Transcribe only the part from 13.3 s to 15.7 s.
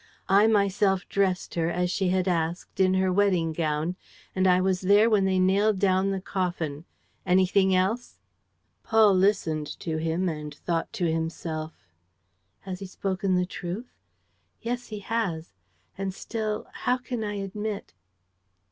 the truth? Yes, he has;